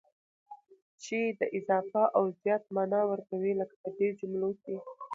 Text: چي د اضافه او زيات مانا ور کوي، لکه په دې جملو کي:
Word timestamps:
چي 1.03 1.19
د 1.39 1.41
اضافه 1.59 2.03
او 2.17 2.23
زيات 2.41 2.63
مانا 2.75 3.01
ور 3.05 3.19
کوي، 3.29 3.51
لکه 3.61 3.75
په 3.81 3.89
دې 3.97 4.09
جملو 4.19 4.51
کي: 4.63 4.75